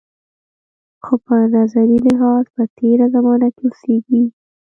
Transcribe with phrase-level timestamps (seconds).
[1.03, 4.23] خو په نظري لحاظ په تېره زمانه کې اوسېږي.